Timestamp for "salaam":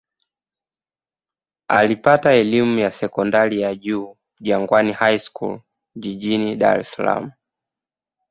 6.91-7.31